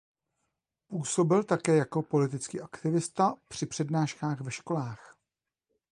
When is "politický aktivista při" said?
2.03-3.65